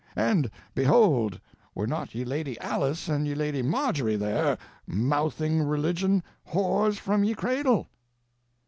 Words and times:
And, 0.15 0.49
beholde, 0.73 1.39
were 1.75 1.85
not 1.85 2.15
ye 2.15 2.25
Lady 2.25 2.59
Alice 2.59 3.07
and 3.07 3.27
ye 3.27 3.35
Lady 3.35 3.61
Margery 3.61 4.15
there, 4.15 4.57
mouthing 4.87 5.61
religion, 5.61 6.23
whores 6.49 6.95
from 6.97 7.23
ye 7.23 7.35
cradle? 7.35 7.87